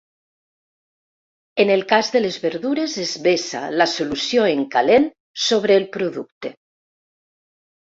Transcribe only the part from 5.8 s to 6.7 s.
el producte.